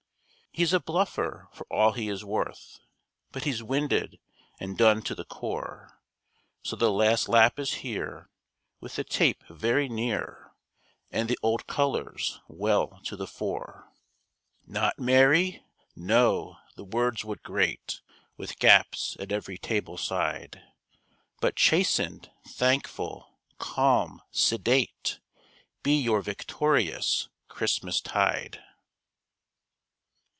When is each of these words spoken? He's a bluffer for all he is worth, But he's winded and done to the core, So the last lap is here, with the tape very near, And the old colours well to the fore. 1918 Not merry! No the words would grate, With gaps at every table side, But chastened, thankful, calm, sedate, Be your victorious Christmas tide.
He's 0.53 0.73
a 0.73 0.81
bluffer 0.81 1.47
for 1.53 1.65
all 1.71 1.93
he 1.93 2.09
is 2.09 2.25
worth, 2.25 2.79
But 3.31 3.45
he's 3.45 3.63
winded 3.63 4.19
and 4.59 4.77
done 4.77 5.01
to 5.03 5.15
the 5.15 5.23
core, 5.23 6.01
So 6.61 6.75
the 6.75 6.91
last 6.91 7.29
lap 7.29 7.57
is 7.57 7.75
here, 7.75 8.29
with 8.81 8.97
the 8.97 9.05
tape 9.05 9.45
very 9.49 9.87
near, 9.87 10.51
And 11.09 11.29
the 11.29 11.39
old 11.41 11.67
colours 11.67 12.41
well 12.49 12.99
to 13.05 13.15
the 13.15 13.27
fore. 13.27 13.93
1918 14.65 14.73
Not 14.73 14.99
merry! 14.99 15.63
No 15.95 16.57
the 16.75 16.83
words 16.83 17.23
would 17.23 17.41
grate, 17.43 18.01
With 18.35 18.59
gaps 18.59 19.15
at 19.21 19.31
every 19.31 19.57
table 19.57 19.97
side, 19.97 20.61
But 21.39 21.55
chastened, 21.55 22.29
thankful, 22.45 23.39
calm, 23.57 24.21
sedate, 24.31 25.19
Be 25.81 25.97
your 26.01 26.21
victorious 26.21 27.29
Christmas 27.47 28.01
tide. 28.01 28.61